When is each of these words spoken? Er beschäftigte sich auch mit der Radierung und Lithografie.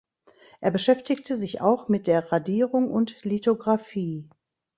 Er 0.61 0.71
beschäftigte 0.71 1.37
sich 1.37 1.61
auch 1.61 1.87
mit 1.87 2.07
der 2.07 2.31
Radierung 2.31 2.89
und 2.89 3.23
Lithografie. 3.23 4.27